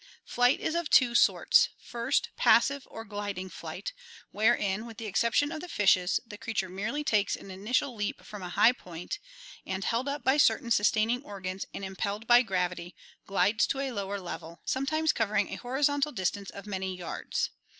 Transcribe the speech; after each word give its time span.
—Flight 0.35 0.59
is 0.59 0.73
of 0.73 0.89
two 0.89 1.13
sorts: 1.13 1.69
first, 1.79 2.29
passive 2.35 2.87
or 2.89 3.05
gliding 3.05 3.49
flight, 3.49 3.93
wherein, 4.31 4.87
with 4.87 4.97
the 4.97 5.05
exception 5.05 5.51
of 5.51 5.61
the 5.61 5.67
fishes, 5.69 6.19
the 6.25 6.39
creature 6.39 6.69
merely 6.69 7.03
takes 7.03 7.35
an 7.35 7.51
initial 7.51 7.93
leap 7.93 8.25
from 8.25 8.41
a 8.41 8.49
high 8.49 8.71
point 8.71 9.19
and, 9.63 9.83
held 9.83 10.09
up 10.09 10.23
by 10.23 10.37
certain 10.37 10.71
sustaining 10.71 11.21
organs 11.21 11.67
and 11.71 11.85
impelled 11.85 12.25
by 12.25 12.41
gravity, 12.41 12.95
glides 13.27 13.67
to 13.67 13.79
a 13.79 13.91
lower 13.91 14.19
level, 14.19 14.63
sometimes 14.65 15.13
covering 15.13 15.49
a 15.53 15.57
horizontal 15.61 16.11
distance 16.11 16.49
of 16.49 16.65
many 16.65 16.97
yards. 16.97 17.51